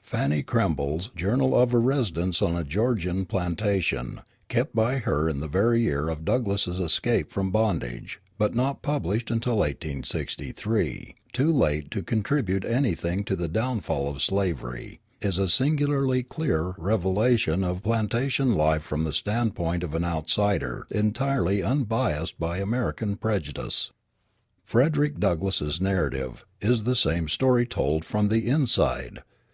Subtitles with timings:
[0.00, 5.46] Fanny Kemble's Journal of a Residence on a Georgian Plantation, kept by her in the
[5.46, 12.02] very year of Douglass's escape from bondage, but not published until 1863, too late to
[12.02, 18.82] contribute anything to the downfall of slavery, is a singularly clear revelation of plantation life
[18.82, 23.90] from the standpoint of an outsider entirely unbiased by American prejudice.
[24.64, 29.20] Frederick Douglass's Narrative is the same story told from the inside.